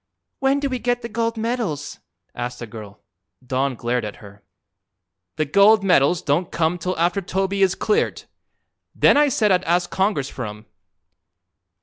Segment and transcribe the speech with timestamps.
[0.39, 1.99] "When do we get the gold medals?"
[2.33, 3.01] asked a girl.
[3.45, 4.41] Don glared at her.
[5.35, 8.23] "The gold medals don't come till after Toby is cleared.
[8.95, 10.65] Then I said I'd ask Congress for 'em."